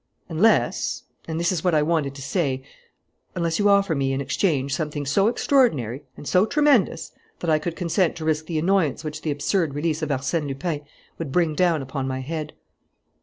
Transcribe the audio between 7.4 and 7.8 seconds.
I could